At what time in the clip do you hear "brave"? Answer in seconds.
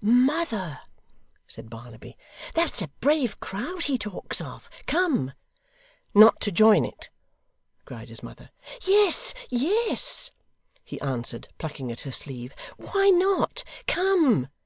3.00-3.38